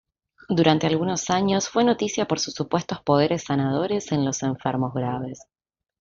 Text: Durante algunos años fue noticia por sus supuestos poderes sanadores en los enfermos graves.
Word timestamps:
Durante 0.49 0.87
algunos 0.87 1.29
años 1.29 1.69
fue 1.69 1.83
noticia 1.83 2.25
por 2.27 2.39
sus 2.39 2.55
supuestos 2.55 3.03
poderes 3.03 3.43
sanadores 3.43 4.11
en 4.11 4.25
los 4.25 4.41
enfermos 4.41 4.95
graves. 4.95 5.41